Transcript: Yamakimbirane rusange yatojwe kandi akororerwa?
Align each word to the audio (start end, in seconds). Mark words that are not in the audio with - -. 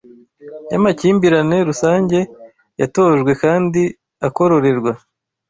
Yamakimbirane 0.71 1.57
rusange 1.69 2.19
yatojwe 2.81 3.31
kandi 3.43 3.81
akororerwa? 4.27 4.91